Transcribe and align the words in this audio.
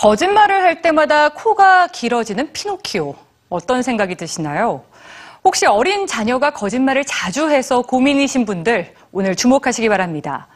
거짓말을 0.00 0.62
할 0.62 0.80
때마다 0.80 1.28
코가 1.28 1.88
길어지는 1.88 2.54
피노키오. 2.54 3.14
어떤 3.50 3.82
생각이 3.82 4.14
드시나요? 4.14 4.82
혹시 5.44 5.66
어린 5.66 6.06
자녀가 6.06 6.52
거짓말을 6.52 7.04
자주 7.04 7.50
해서 7.50 7.82
고민이신 7.82 8.46
분들 8.46 8.94
오늘 9.12 9.36
주목하시기 9.36 9.90
바랍니다. 9.90 10.46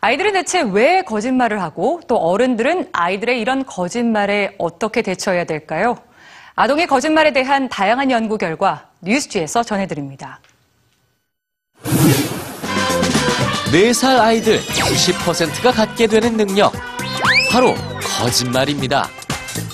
아이들은 0.00 0.32
대체 0.32 0.62
왜 0.62 1.02
거짓말을 1.02 1.60
하고 1.60 2.00
또 2.08 2.16
어른들은 2.16 2.88
아이들의 2.92 3.38
이런 3.38 3.66
거짓말에 3.66 4.54
어떻게 4.56 5.02
대처해야 5.02 5.44
될까요? 5.44 5.98
아동의 6.54 6.86
거짓말에 6.86 7.34
대한 7.34 7.68
다양한 7.68 8.10
연구 8.10 8.38
결과 8.38 8.86
뉴스지에서 9.02 9.62
전해드립니다. 9.62 10.40
4살 13.72 14.18
아이들 14.20 14.58
90%가 14.58 15.70
갖게 15.70 16.06
되는 16.06 16.34
능력. 16.38 16.89
바로 17.50 17.74
거짓말입니다. 18.00 19.08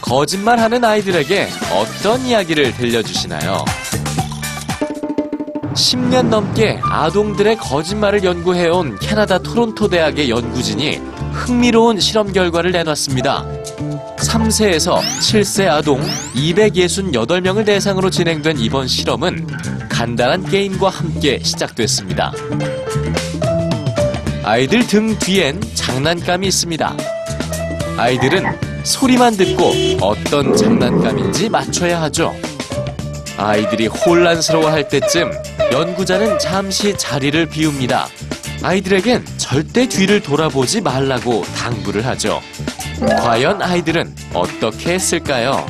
거짓말하는 0.00 0.82
아이들에게 0.82 1.46
어떤 1.74 2.22
이야기를 2.22 2.74
들려주시나요? 2.74 3.62
10년 5.74 6.28
넘게 6.28 6.80
아동들의 6.82 7.58
거짓말을 7.58 8.24
연구해온 8.24 8.98
캐나다 8.98 9.38
토론토 9.38 9.88
대학의 9.88 10.30
연구진이 10.30 10.96
흥미로운 11.32 12.00
실험 12.00 12.32
결과를 12.32 12.72
내놨습니다. 12.72 13.44
3세에서 14.20 14.96
7세 14.96 15.68
아동 15.68 16.00
268명을 16.34 17.66
대상으로 17.66 18.08
진행된 18.08 18.58
이번 18.58 18.88
실험은 18.88 19.46
간단한 19.90 20.48
게임과 20.48 20.88
함께 20.88 21.40
시작됐습니다. 21.42 22.32
아이들 24.44 24.86
등 24.86 25.18
뒤엔 25.18 25.60
장난감이 25.74 26.46
있습니다. 26.46 27.15
아이들은 27.96 28.44
소리만 28.84 29.36
듣고 29.36 29.72
어떤 30.00 30.54
장난감인지 30.54 31.48
맞춰야 31.48 32.02
하죠. 32.02 32.34
아이들이 33.38 33.86
혼란스러워 33.86 34.70
할 34.70 34.88
때쯤 34.88 35.30
연구자는 35.72 36.38
잠시 36.38 36.96
자리를 36.96 37.46
비웁니다. 37.46 38.08
아이들에겐 38.62 39.24
절대 39.38 39.88
뒤를 39.88 40.20
돌아보지 40.22 40.80
말라고 40.80 41.42
당부를 41.56 42.06
하죠. 42.06 42.40
과연 43.18 43.62
아이들은 43.62 44.14
어떻게 44.34 44.94
했을까요? 44.94 45.66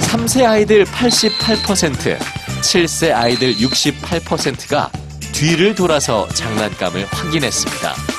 3세 0.00 0.44
아이들 0.44 0.84
88%, 0.84 2.18
7세 2.18 3.12
아이들 3.14 3.54
68%가 3.56 4.90
뒤를 5.32 5.74
돌아서 5.74 6.26
장난감을 6.28 7.06
확인했습니다. 7.10 8.17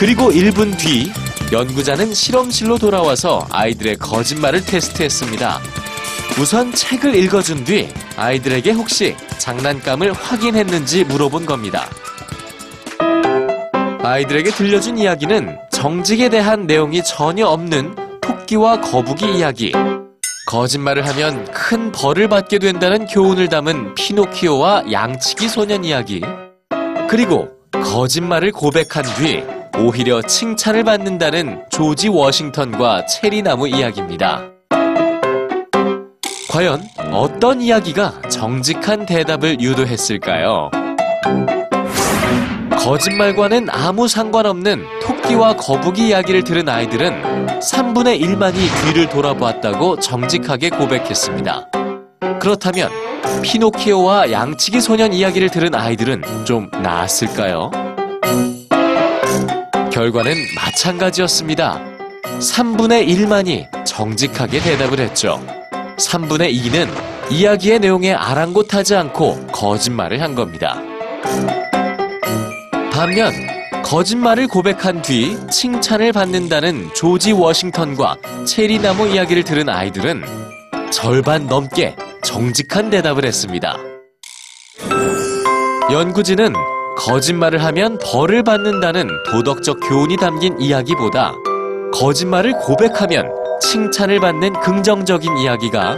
그리고 0.00 0.30
1분 0.30 0.78
뒤 0.78 1.12
연구자는 1.52 2.14
실험실로 2.14 2.78
돌아와서 2.78 3.46
아이들의 3.50 3.96
거짓말을 3.96 4.64
테스트했습니다. 4.64 5.60
우선 6.40 6.72
책을 6.72 7.14
읽어준 7.14 7.64
뒤 7.64 7.86
아이들에게 8.16 8.70
혹시 8.70 9.14
장난감을 9.36 10.14
확인했는지 10.14 11.04
물어본 11.04 11.44
겁니다. 11.44 11.90
아이들에게 14.02 14.52
들려준 14.52 14.96
이야기는 14.96 15.58
정직에 15.70 16.30
대한 16.30 16.66
내용이 16.66 17.04
전혀 17.04 17.46
없는 17.46 17.94
토끼와 18.22 18.80
거북이 18.80 19.36
이야기. 19.36 19.70
거짓말을 20.46 21.06
하면 21.08 21.44
큰 21.52 21.92
벌을 21.92 22.26
받게 22.26 22.58
된다는 22.58 23.04
교훈을 23.04 23.50
담은 23.50 23.94
피노키오와 23.96 24.84
양치기 24.90 25.46
소년 25.50 25.84
이야기. 25.84 26.22
그리고 27.10 27.50
거짓말을 27.72 28.50
고백한 28.52 29.04
뒤 29.18 29.59
오히려 29.82 30.20
칭찬을 30.20 30.84
받는다는 30.84 31.64
조지 31.70 32.08
워싱턴과 32.08 33.06
체리나무 33.06 33.66
이야기입니다. 33.66 34.42
과연 36.50 36.82
어떤 37.12 37.62
이야기가 37.62 38.20
정직한 38.28 39.06
대답을 39.06 39.60
유도했을까요? 39.60 40.70
거짓말과는 42.78 43.68
아무 43.70 44.06
상관없는 44.06 44.84
토끼와 45.02 45.56
거북이 45.56 46.08
이야기를 46.08 46.44
들은 46.44 46.68
아이들은 46.68 47.60
3분의 47.60 48.20
1만이 48.20 48.54
뒤를 48.84 49.08
돌아보았다고 49.08 50.00
정직하게 50.00 50.70
고백했습니다. 50.70 51.70
그렇다면 52.40 52.90
피노키오와 53.42 54.30
양치기 54.30 54.80
소년 54.80 55.12
이야기를 55.12 55.50
들은 55.50 55.74
아이들은 55.74 56.22
좀 56.44 56.70
나았을까요? 56.82 57.70
결과는 60.00 60.34
마찬가지였습니다. 60.54 61.78
3분의 62.22 63.06
1만이 63.06 63.84
정직하게 63.84 64.60
대답을 64.60 64.98
했죠. 64.98 65.38
3분의 65.98 66.54
2는 66.54 66.88
이야기의 67.30 67.80
내용에 67.80 68.14
아랑곳하지 68.14 68.96
않고 68.96 69.48
거짓말을 69.48 70.22
한 70.22 70.34
겁니다. 70.34 70.80
반면 72.90 73.30
거짓말을 73.84 74.48
고백한 74.48 75.02
뒤 75.02 75.36
칭찬을 75.50 76.14
받는다는 76.14 76.94
조지 76.94 77.32
워싱턴과 77.32 78.16
체리나무 78.46 79.06
이야기를 79.06 79.44
들은 79.44 79.68
아이들은 79.68 80.22
절반 80.90 81.46
넘게 81.46 81.94
정직한 82.24 82.88
대답을 82.88 83.26
했습니다. 83.26 83.76
연구진은 85.92 86.54
거짓말을 87.00 87.64
하면 87.64 87.98
벌을 87.98 88.42
받는다는 88.42 89.08
도덕적 89.30 89.80
교훈이 89.88 90.16
담긴 90.18 90.60
이야기보다 90.60 91.32
거짓말을 91.94 92.52
고백하면 92.52 93.26
칭찬을 93.62 94.20
받는 94.20 94.52
긍정적인 94.60 95.38
이야기가 95.38 95.96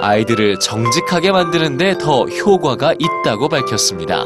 아이들을 0.00 0.58
정직하게 0.60 1.32
만드는데 1.32 1.98
더 1.98 2.24
효과가 2.24 2.94
있다고 2.98 3.50
밝혔습니다. 3.50 4.24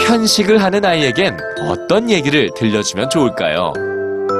편식을 0.00 0.60
하는 0.60 0.84
아이에겐 0.84 1.38
어떤 1.68 2.10
얘기를 2.10 2.50
들려주면 2.56 3.08
좋을까요? 3.08 3.72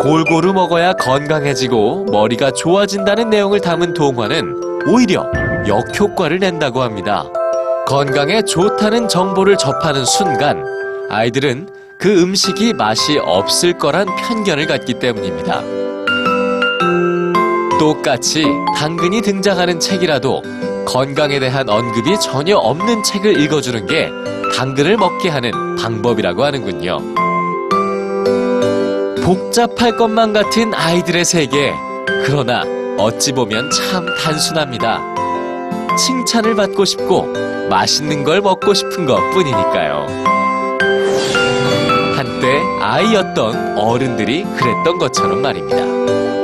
골고루 0.02 0.52
먹어야 0.52 0.92
건강해지고 0.94 2.06
머리가 2.06 2.50
좋아진다는 2.50 3.30
내용을 3.30 3.60
담은 3.60 3.94
동화는 3.94 4.88
오히려 4.88 5.30
역효과를 5.68 6.40
낸다고 6.40 6.82
합니다. 6.82 7.24
건강에 7.86 8.42
좋다는 8.42 9.08
정보를 9.08 9.56
접하는 9.56 10.04
순간 10.04 10.64
아이들은 11.10 11.68
그 11.98 12.22
음식이 12.22 12.74
맛이 12.74 13.18
없을 13.18 13.76
거란 13.76 14.06
편견을 14.16 14.66
갖기 14.66 14.94
때문입니다. 14.94 15.62
똑같이 17.78 18.44
당근이 18.76 19.22
등장하는 19.22 19.80
책이라도 19.80 20.42
건강에 20.86 21.38
대한 21.38 21.68
언급이 21.68 22.18
전혀 22.20 22.56
없는 22.56 23.02
책을 23.02 23.40
읽어주는 23.40 23.86
게 23.86 24.08
당근을 24.56 24.96
먹게 24.96 25.28
하는 25.28 25.50
방법이라고 25.76 26.44
하는군요. 26.44 26.98
복잡할 29.22 29.96
것만 29.96 30.32
같은 30.32 30.72
아이들의 30.74 31.24
세계. 31.24 31.72
그러나 32.24 32.62
어찌 32.98 33.32
보면 33.32 33.70
참 33.70 34.06
단순합니다. 34.22 35.11
칭찬을 35.96 36.54
받고 36.54 36.84
싶고 36.84 37.26
맛있는 37.68 38.24
걸 38.24 38.40
먹고 38.40 38.74
싶은 38.74 39.06
것 39.06 39.16
뿐이니까요. 39.30 40.06
한때 42.16 42.60
아이였던 42.80 43.78
어른들이 43.78 44.44
그랬던 44.44 44.98
것처럼 44.98 45.42
말입니다. 45.42 46.41